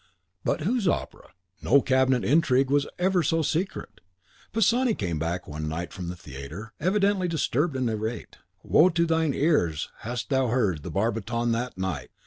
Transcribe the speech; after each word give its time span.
But 0.43 0.61
whose 0.61 0.85
the 0.85 0.93
opera? 0.93 1.27
No 1.61 1.79
cabinet 1.79 2.25
intrigue 2.25 2.73
ever 2.97 3.19
was 3.19 3.27
so 3.27 3.43
secret. 3.43 4.01
Pisani 4.51 4.95
came 4.95 5.19
back 5.19 5.47
one 5.47 5.67
night 5.67 5.93
from 5.93 6.07
the 6.07 6.15
theatre, 6.15 6.73
evidently 6.79 7.27
disturbed 7.27 7.75
and 7.75 7.87
irate. 7.87 8.37
Woe 8.63 8.89
to 8.89 9.05
thine 9.05 9.35
ears 9.35 9.91
hadst 9.99 10.31
thou 10.31 10.47
heard 10.47 10.81
the 10.81 10.89
barbiton 10.89 11.51
that 11.51 11.77
night! 11.77 12.09